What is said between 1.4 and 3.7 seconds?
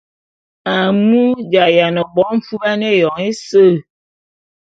j’ayiane bo mfuban éyoñ ése.